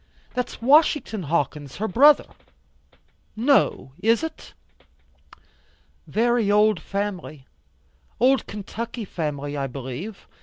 [0.33, 2.25] That's Washington Hawkins her brother."
[3.35, 4.55] "No, is it?"
[6.07, 7.45] "Very old family,
[8.19, 10.25] old Kentucky family I believe.